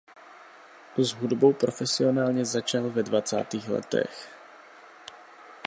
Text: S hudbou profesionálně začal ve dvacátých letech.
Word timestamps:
S 0.97 1.09
hudbou 1.13 1.53
profesionálně 1.53 2.45
začal 2.45 2.89
ve 2.89 3.03
dvacátých 3.03 3.69
letech. 3.69 4.27